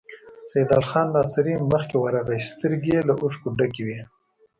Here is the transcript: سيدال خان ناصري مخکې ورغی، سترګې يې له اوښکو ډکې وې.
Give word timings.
سيدال 0.51 0.83
خان 0.89 1.07
ناصري 1.15 1.53
مخکې 1.73 1.95
ورغی، 1.99 2.39
سترګې 2.51 2.91
يې 2.95 3.01
له 3.07 3.13
اوښکو 3.21 3.47
ډکې 3.57 3.81
وې. 3.85 3.99